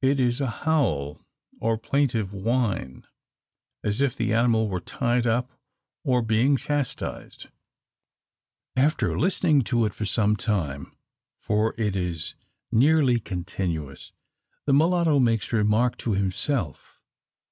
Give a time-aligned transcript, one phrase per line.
[0.00, 1.26] It is a howl,
[1.58, 3.04] or plaintive whine,
[3.82, 5.50] as if the animal were tied up,
[6.04, 7.48] or being chastised!
[8.76, 10.96] After listening to it for some time
[11.40, 12.36] for it is
[12.70, 14.12] nearly continuous
[14.66, 17.00] the mulatto makes remark to himself.